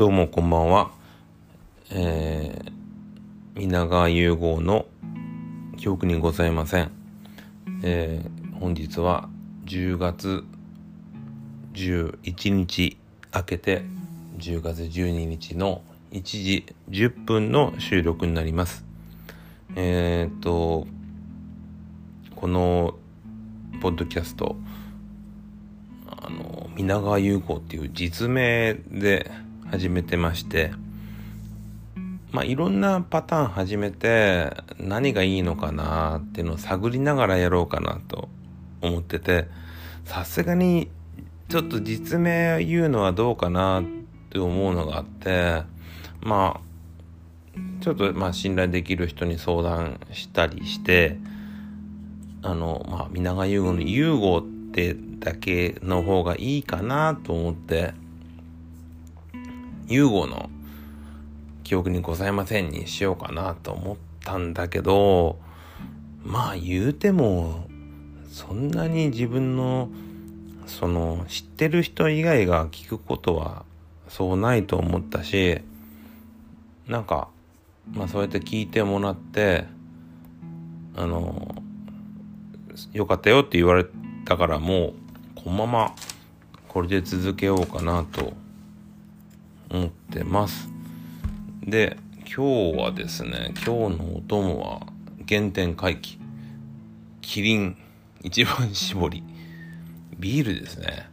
[0.00, 0.92] どうもこんばんは。
[1.90, 2.72] えー、
[3.54, 4.86] 皆川融合の
[5.76, 6.90] 記憶にございません。
[7.82, 9.28] えー、本日は
[9.66, 10.42] 10月
[11.74, 12.96] 11日
[13.34, 13.82] 明けて
[14.38, 15.82] 10月12日の
[16.12, 18.86] 1時10分の収録になります。
[19.76, 20.86] えー、っと、
[22.36, 22.94] この
[23.82, 24.56] ポッドキャスト、
[26.06, 29.30] あの、皆川優子っていう実名で
[29.70, 30.72] 始めてまして、
[32.32, 38.28] まあ、いろんなパターン始めて何がいいのかなっていうのを探りながらやろうかなと
[38.82, 39.46] 思ってて、
[40.04, 40.90] さすがに
[41.48, 43.84] ちょっと実名言うのはどうかなっ
[44.30, 45.62] て思うのがあって、
[46.20, 51.16] まあ、ちょっとまあ信頼できる人に相談したりして、
[52.42, 57.94] あの、まあ、皆川優吾の優吾ってだけの方がいいかなと思って、
[59.90, 60.48] 優吾の
[61.64, 65.38] 記憶にございませんにしようかなと思ったんだけど、
[66.24, 67.68] まあ言うても、
[68.30, 69.90] そんなに自分の、
[70.66, 73.64] その、知ってる人以外が聞くことは
[74.08, 75.60] そうないと思ったし、
[76.86, 77.28] なんか、
[77.92, 79.66] まあそうやって聞いてもらって、
[80.96, 81.54] あの、
[82.92, 83.84] よかったよって言われ
[84.24, 84.94] たからもう
[85.34, 85.94] このまま
[86.68, 88.32] これで続けようかなと
[89.70, 90.68] 思ってます。
[91.62, 94.86] で今日はですね今日のお供は
[95.28, 96.18] 原点回帰。
[97.20, 97.76] キリン
[98.22, 99.22] 一番搾り。
[100.18, 101.08] ビールですね。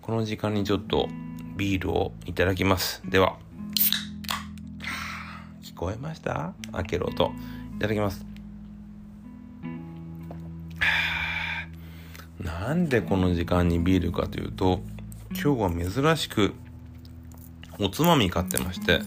[0.00, 1.08] この時間にちょっと
[1.56, 3.02] ビールをいただきます。
[3.04, 3.36] では。
[5.62, 6.54] 聞こえました？
[6.72, 7.32] 開ける音。
[7.76, 8.24] いただきます。
[12.40, 14.80] なんでこの時間にビールかというと
[15.32, 16.54] 今日は珍しく
[17.80, 19.00] おつまみ買ってまして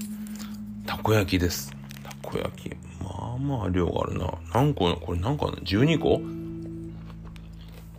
[0.85, 1.71] たこ焼きです。
[2.03, 2.69] たこ焼き。
[3.03, 4.33] まあまあ量があるな。
[4.53, 6.21] 何個これ何個あるの？12個？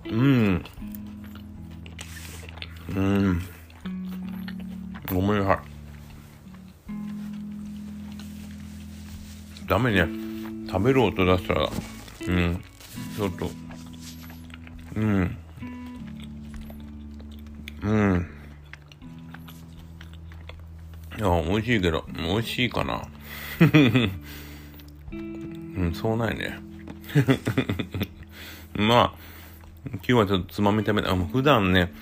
[0.09, 0.65] うん。
[2.97, 3.43] うん。
[5.13, 5.59] ごめんなさい。
[9.69, 10.07] ダメね。
[10.69, 11.69] 食べる音出したら。
[12.29, 12.65] うん。
[13.17, 13.51] ちょっと。
[14.97, 15.37] うん。
[17.83, 18.32] うん。
[21.23, 23.01] いや美味しいけど美味しいかな。
[25.13, 26.59] うんそうないね。
[28.75, 29.15] まあ
[29.87, 31.93] 今日はちょっとつまみ食べないあもう普段ね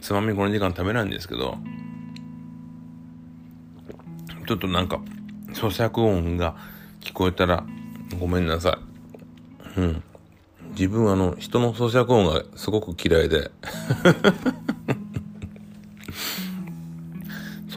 [0.00, 1.56] つまみこの時間食べないんですけど
[4.48, 4.98] ちょっとなんか
[5.52, 6.56] 咀嚼音が
[7.00, 7.64] 聞こえたら
[8.18, 8.80] ごめんなさ
[9.76, 9.80] い。
[9.80, 10.02] うん。
[10.70, 13.52] 自分あの人の咀嚼音がすごく嫌いで。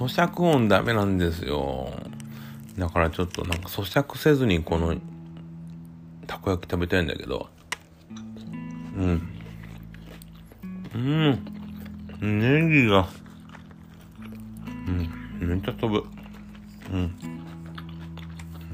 [0.08, 1.92] 咀嚼音ダメなんですよ。
[2.78, 4.96] だからちょっとなんか咀嚼せずにこの
[6.26, 7.50] たこ焼き食べたいんだけど。
[8.98, 9.22] うん。
[10.96, 11.40] うん。
[12.22, 13.08] ネギが。
[14.88, 14.92] う
[15.46, 15.48] ん。
[15.48, 16.08] めっちゃ飛ぶ。
[16.92, 17.16] うん。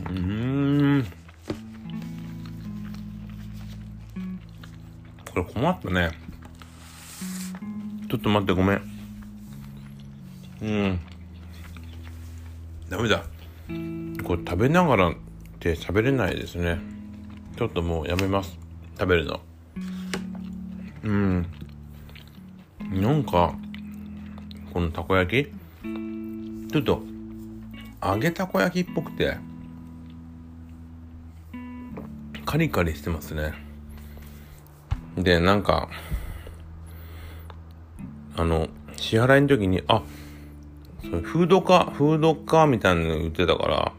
[0.10, 1.06] うん。
[5.34, 6.12] これ困ったね。
[8.10, 8.82] ちょっと待ってごめん。
[10.62, 11.00] うん。
[12.90, 13.24] ダメだ。
[14.24, 15.14] これ食べながらっ
[15.60, 16.80] て喋れないですね。
[17.58, 18.58] ちょっともうやめます。
[19.00, 19.42] 食べるの。
[21.04, 21.46] うん。
[22.92, 23.54] なんか
[24.74, 25.52] このたこ焼き？
[26.72, 27.02] ちょっと
[28.04, 29.38] 揚げたこ焼きっぽくて
[32.46, 33.54] カリカリしてますね。
[35.18, 35.90] でなんか
[38.36, 40.04] あの支払いの時にあ
[41.02, 43.94] フードかフードかみたいなの言ってたから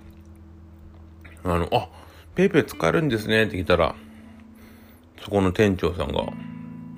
[1.45, 1.89] あのあ
[2.35, 3.95] ペイペイ使えるんですねって聞いたら
[5.23, 6.23] そこの店長さんが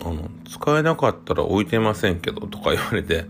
[0.02, 3.26] あの使えなかったら置いてませんけどとか言われて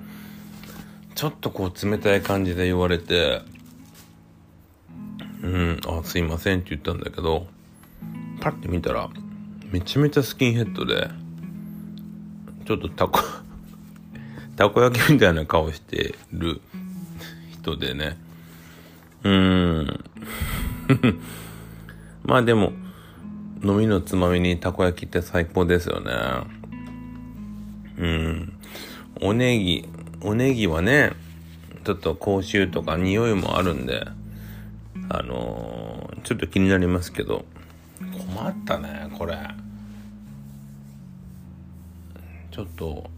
[1.15, 3.43] ちょっとこう冷たい感じで言われて
[5.43, 7.47] うんあすいませんって言ったんだけど
[8.41, 9.11] パッて見たら
[9.71, 11.09] めちゃめちゃスキンヘッドで
[12.67, 13.21] ちょっとたこ
[14.61, 16.61] たこ焼きみたいな顔してる
[17.51, 18.19] 人でね。
[19.23, 20.05] うーん。
[22.25, 22.75] まあでも
[23.65, 26.13] 飲みのつまみにたこ焼きって最高ですよね。
[27.97, 28.53] うん。
[29.23, 29.89] おネギ
[30.21, 31.13] おネギはね
[31.85, 34.07] ちょっと口臭とか匂いもあるんで
[35.09, 37.47] あのー、ちょっと気になりますけど
[38.13, 39.39] 困ったねこれ。
[42.51, 43.09] ちょっと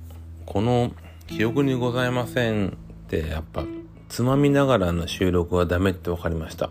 [0.47, 0.93] この
[1.37, 2.71] 記憶にございませんっ
[3.09, 3.65] てやっぱ
[4.11, 6.71] つまみながらの収録はダメって分かりました。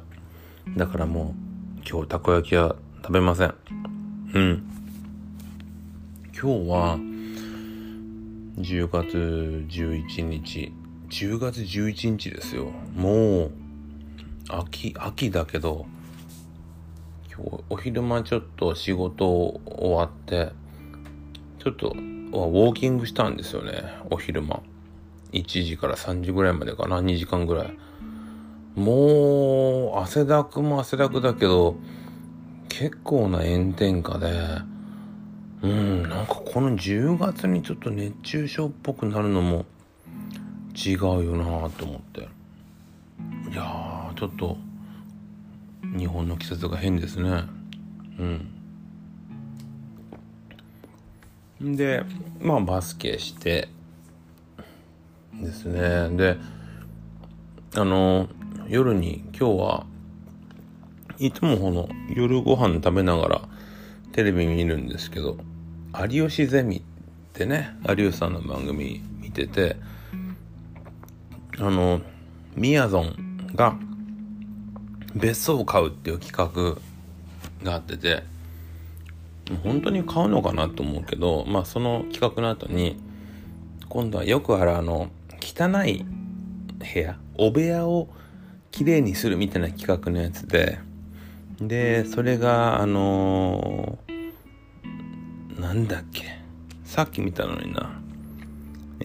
[0.77, 1.33] だからも
[1.79, 3.55] う今日たこ焼きは食べません。
[4.35, 4.63] うん。
[6.31, 6.99] 今日は
[8.59, 10.71] 10月11日。
[11.09, 12.71] 10月11日ですよ。
[12.95, 13.51] もう
[14.47, 15.87] 秋秋だけど
[17.33, 20.51] 今日お昼間ちょっと仕事終わって
[21.57, 21.95] ちょっと
[22.31, 23.83] はウォーキングしたんですよね。
[24.09, 24.61] お昼間。
[25.33, 27.01] 1時から3時ぐらいまでかな。
[27.01, 27.77] 2時間ぐらい。
[28.75, 31.75] もう汗だくも汗だくだけど
[32.69, 34.31] 結構な炎天下で
[35.61, 39.65] うんなんかこの10月にちょっと熱中症っぽくなるのも
[40.73, 42.29] 違うよなと思って。
[43.51, 44.57] いやちょっと
[45.97, 47.43] 日本の季節が変ですね。
[48.17, 48.60] うん。
[51.61, 52.03] で
[52.39, 53.69] まあバスケして
[55.33, 56.09] ですね。
[56.17, 56.37] で
[57.75, 58.27] あの
[58.67, 59.85] 夜に今日は
[61.19, 63.41] いつもこの夜ご飯食べながら
[64.11, 65.37] テレビ見るんですけど
[66.09, 66.81] 「有吉ゼミ」っ
[67.33, 69.77] てね有吉さんの番組見てて
[71.59, 72.01] あの
[72.55, 73.77] みやぞんが
[75.13, 76.81] 別荘を買うっていう企画
[77.63, 78.23] があってて
[79.57, 82.97] 本当に買うのかなと思うけどまあその企画の後に
[83.89, 85.09] 今度はよくあるあの
[85.41, 86.05] 汚い
[86.79, 88.09] 部屋お部屋を
[88.71, 90.79] きれいにするみたいな企画のやつで
[91.59, 96.39] でそれがあのー、なんだっけ
[96.83, 98.01] さっき見たのにな。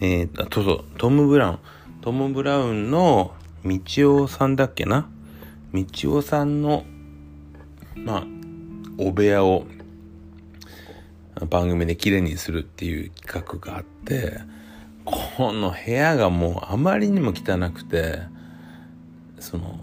[0.01, 1.59] えー、とそうそうトム・ブラウン。
[2.01, 3.33] トム・ブラウンの
[3.63, 3.79] 道
[4.23, 5.09] 夫さんだっけな？
[5.73, 5.85] 道
[6.17, 6.85] 夫さんの
[7.95, 8.23] まあ
[8.97, 9.65] お部屋を
[11.45, 14.39] 番組で綺麗にするっていう企画があって
[15.05, 18.19] この部屋がもうあまりにも汚くて
[19.39, 19.79] その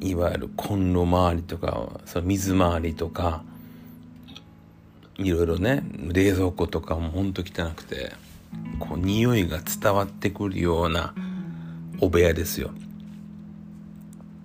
[0.00, 3.42] いわゆるコンロ周りとかその水回りとか
[5.16, 5.82] いろいろね
[6.12, 8.12] 冷蔵庫とかもほんと汚くて
[8.78, 11.14] こう匂いが伝わってくるような
[12.00, 12.70] お部屋ですよ。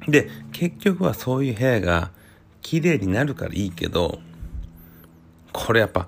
[0.07, 2.11] で結局はそういう部屋が
[2.61, 4.19] 綺麗になるからいいけど
[5.53, 6.07] これやっぱ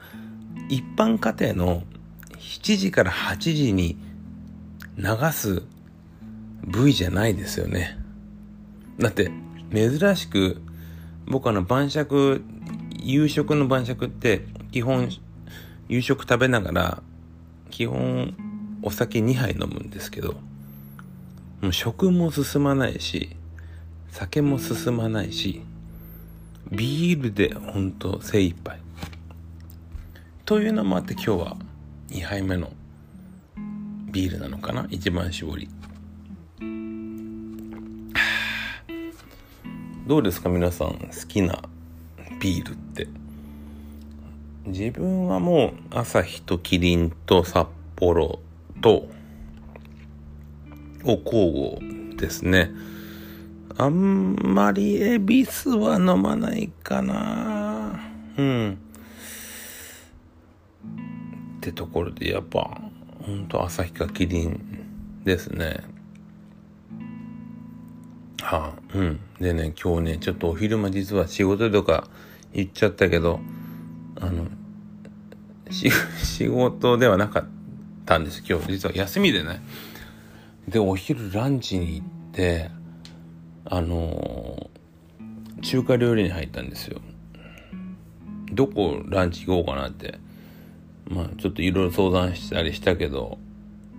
[0.68, 1.84] 一般家庭の
[2.40, 3.98] 7時から8時に
[4.98, 5.64] 流す
[6.64, 7.98] 部位じゃないですよね。
[8.98, 9.32] だって
[9.74, 10.62] 珍しく
[11.28, 12.44] 僕あの晩酌
[13.02, 15.10] 夕食の晩酌って基本
[15.88, 17.04] 夕食食べながら
[17.70, 18.34] 基本
[18.82, 20.34] お酒2杯飲むんですけど
[21.62, 23.36] もう食も進まないし
[24.12, 25.62] 酒も進まないし
[26.72, 28.80] ビールでほんと精一杯
[30.46, 31.58] というのもあって今日は
[32.10, 32.72] 2杯目の
[34.12, 34.86] ビールなのかな？
[34.92, 35.68] 一番搾り。
[40.06, 40.50] どうですか？
[40.50, 41.64] 皆さん好きな
[42.40, 43.08] ビールって。
[44.68, 48.38] 自分はもう朝日とキリンと札幌
[48.82, 49.08] と
[51.06, 52.70] を交互ですね。
[53.78, 58.00] あんまり恵比寿は飲まないかな。
[58.38, 58.78] うん。
[61.66, 62.80] ってところでやっぱ
[63.25, 65.80] ほんと朝日かキリンですね。
[68.42, 69.20] はあうん。
[69.39, 72.08] でね今日ねちょっとお昼間実は仕事とか
[72.54, 73.39] 言っちゃったけど
[74.22, 74.48] あの
[75.72, 77.46] 仕事ではなかっ
[78.06, 78.74] たんです今日。
[78.74, 79.63] 実は休みでね。
[80.68, 82.70] でお昼ランチに行って
[83.66, 87.01] あのー、中華料理に入ったんですよ。
[88.54, 90.20] どこランチ行こうかなって。
[91.10, 93.38] まあちょっといろいろ相談したりしたけど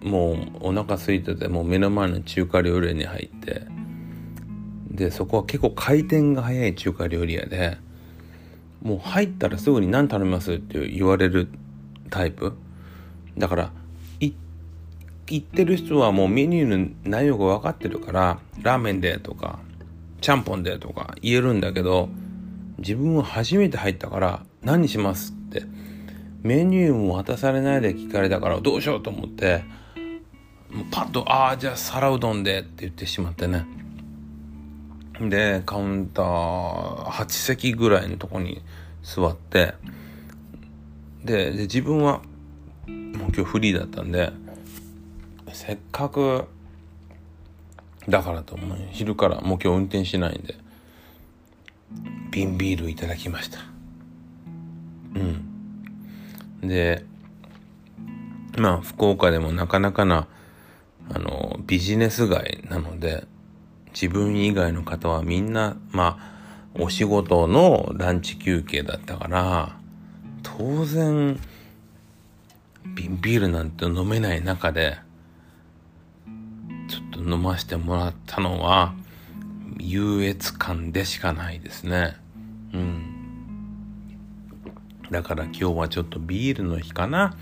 [0.03, 3.63] もうお腹空いててもう目の前の中華料理屋に入って
[4.91, 7.79] でそこは結構回転が早い中華料理屋で
[8.83, 11.49] もう入ったらすぐに何頼みますって言われる
[12.11, 12.53] タイプ。
[13.37, 13.73] だから
[15.29, 19.59] 行ってる人はもうメニューの内容が分かってるからラーメンでとか
[20.21, 22.09] ちゃんぽんでとか言えるんだけど
[22.79, 25.65] 自分は初めて入ったから何しますって
[26.43, 29.65] メニューも渡されないで聞かれたからどうしようと思って
[30.91, 33.67] パッと「ああじゃあ皿うどんで」って言ってしまってね。
[35.21, 38.61] でカウンター8席ぐらいのとこに
[39.03, 39.73] 座って
[41.25, 42.21] で自分は
[42.87, 44.31] もう今日フリーだったんで
[45.53, 46.45] せっかく
[48.09, 48.79] だからと思う。
[48.91, 50.55] 昼からもう今日運転しないんで
[52.31, 53.61] 瓶ビールいただきました。
[55.15, 55.46] うん。
[56.67, 57.05] で
[58.57, 60.29] まあ福岡でもなかなかな
[61.09, 63.27] あの、ビジネス街なので、
[63.93, 66.37] 自分以外の方はみんな、まあ、
[66.79, 69.77] お仕事のランチ休憩だったから、
[70.43, 71.39] 当然、
[72.95, 74.99] 瓶ビールなんて飲めない中で、
[76.89, 78.95] ちょっと飲ませてもらったのは、
[79.79, 82.17] 優越感でしかないですね。
[82.73, 83.06] うん。
[85.11, 87.37] だから今日はちょっとビールの日かな。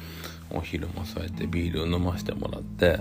[0.50, 3.00] お昼もそうやってビールを飲ませてもらって。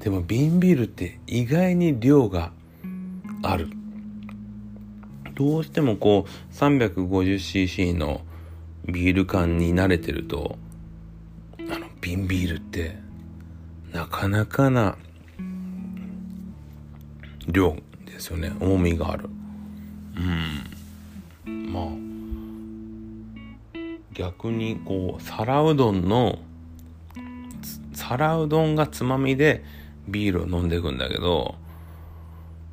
[0.00, 2.52] でも瓶ビールって意外に量が
[3.42, 3.70] ある。
[5.34, 8.22] どうしてもこう 350cc の
[8.86, 10.58] ビール缶に慣れてると、
[11.58, 12.96] あの瓶ビールって
[13.92, 14.96] なかなかな
[17.46, 18.52] 量ですよね。
[18.60, 19.28] 重みがある。
[20.16, 21.72] うん。
[21.72, 21.84] まあ、
[24.18, 26.40] 逆にこう、皿うどんの、
[27.92, 29.64] 皿うどんがつまみで
[30.08, 31.54] ビールを飲んでいくんだけど、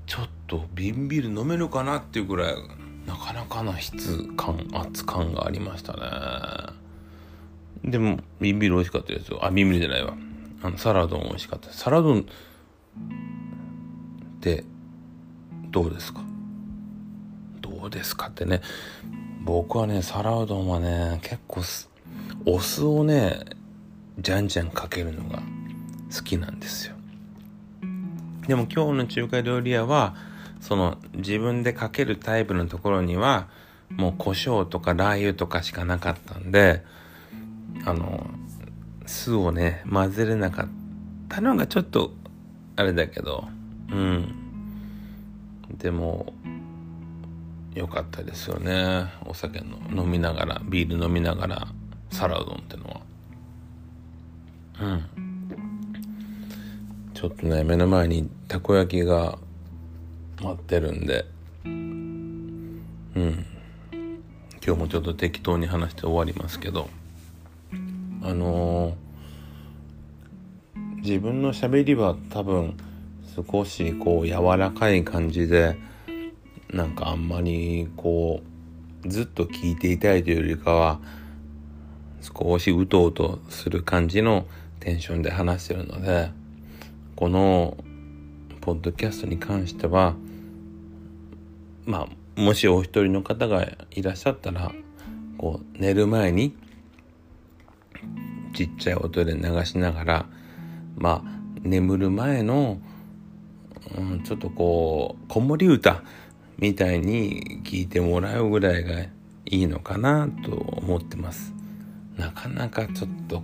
[0.08, 2.56] ちょっと瓶ビール飲めるかなっていうぐらい、
[3.06, 7.92] なかなかな質感、圧感がありましたね。
[7.92, 9.46] でも、瓶ビール美味しかったですよ。
[9.46, 10.18] あ、瓶ビールじゃないわ。
[10.64, 11.70] あの、サラドン美味しかった。
[11.72, 12.24] サラドンっ
[14.42, 14.64] て、
[15.70, 16.22] どうですか？
[17.62, 18.62] どうですかってね。
[19.46, 21.62] 僕はね、皿うどんはね、結構
[22.48, 23.42] お酢をね、
[24.18, 25.44] じゃんじゃんかけるのが
[26.12, 26.96] 好きなんですよ。
[28.48, 30.16] でも今日の中華料理屋は、
[30.62, 33.48] その自分でかけるタイプのところには、
[33.92, 36.84] もう胡椒とかラー油とかしかなかったんで、
[37.86, 38.26] あの、
[39.06, 40.68] 酢をね、混ぜれなかっ
[41.30, 42.14] たのがちょっと、
[42.78, 43.48] あれだけど、
[43.92, 44.34] うん。
[45.78, 46.34] でも、
[47.76, 49.12] 良かったですよね。
[49.26, 51.68] お酒の飲みながらビール飲みながら
[52.10, 53.02] サラうどんってのは。
[54.82, 55.06] うん。
[57.14, 59.38] ちょっとね目の前にたこ焼きが
[60.42, 61.26] 待ってるんで。
[61.66, 63.46] うん。
[64.66, 66.90] 今日もちょっと適当に話して終わりますけど。
[68.24, 72.76] あのー、自分のしゃべりは多分
[73.52, 75.78] 少しこう柔らかい感じで
[76.76, 78.42] なんかあんまりこ
[79.06, 81.00] うずっと聞いていたいというよりかは
[82.20, 84.46] 少しうとうとする感じの
[84.82, 86.32] テンションで話してるので
[87.16, 87.78] この
[88.60, 90.16] ポッドキャストに関しては
[91.86, 94.74] まあもしお一人の方がいらっしゃったら
[95.38, 96.58] こう寝る前に
[98.54, 100.26] ちっちゃい音で流しながら
[100.98, 102.80] まあ眠る前の、
[103.98, 106.04] うん、ちょっとこう子守歌
[106.58, 109.10] みたいに聞いてもらうぐらいがい
[109.46, 111.54] いのかなと思ってます。
[112.18, 113.44] なかなかちょっと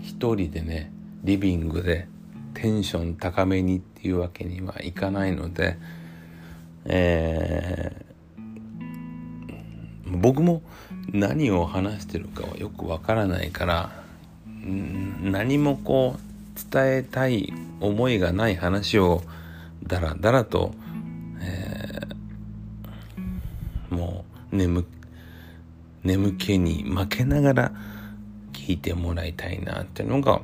[0.00, 0.92] 一人でね、
[1.22, 2.06] リビングで
[2.54, 5.76] テンション高めにっていうわけにはいかないので、
[6.84, 10.62] えー、僕も
[11.12, 14.04] 何を話してるかはよくわからないから
[15.22, 19.22] 何もこう伝えたい思いがない話を
[19.82, 20.74] だらだらと
[24.54, 24.86] 眠
[26.04, 27.72] 眠気に負けながら
[28.52, 30.40] 聞いてもらいたいなっていうのが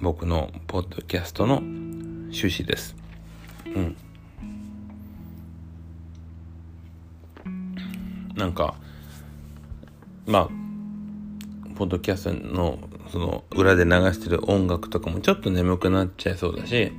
[0.00, 2.96] 僕のポッドキャストの趣旨です。
[3.66, 3.96] うん。
[8.34, 8.74] なんか
[10.26, 10.48] まあ
[11.76, 12.78] ポッドキャストの
[13.10, 16.92] その裏で流してる音楽とかもちょっと眠くなっちゃいそうだし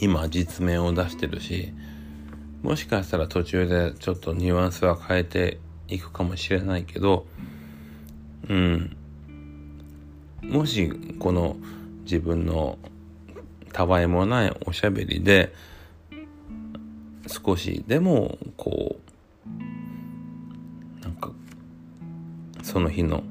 [0.00, 1.72] 今実名を出してるし
[2.62, 7.26] もしかしたら途中でちょっとニュアンスは変えていくかもしれないけど、
[8.48, 8.96] うん。
[10.42, 11.56] もしこの
[12.04, 12.78] 自分の
[13.72, 15.52] たわいもないおしゃべりで
[17.26, 18.96] 少しでもこ
[21.00, 21.30] うなんか
[22.62, 23.22] その日の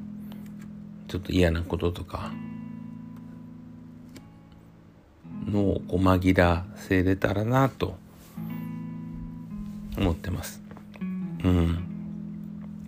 [1.07, 2.31] ちょっと嫌なこととか
[5.45, 7.95] のをこう紛らせれたらなと
[10.01, 10.61] 思ってます。
[11.43, 11.77] うん。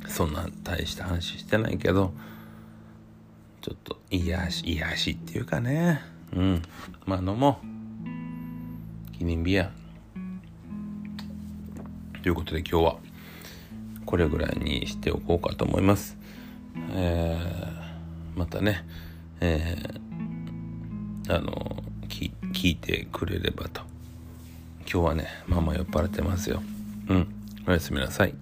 [0.07, 2.13] そんな大した話してないけど
[3.61, 6.01] ちょっと癒し癒しっていうかね。
[6.35, 6.61] うん。
[7.05, 9.17] まあ飲もう。
[9.17, 9.71] 記念日や
[12.21, 12.97] ということで今日は
[14.05, 16.17] これぐらいにしておこうかと思います。
[16.91, 18.85] えー、またね
[19.39, 23.81] えー、あの聞いてくれればと。
[24.81, 26.61] 今日はねママ酔っ払ってますよ。
[27.09, 27.27] うん。
[27.67, 28.35] おやすみなさい。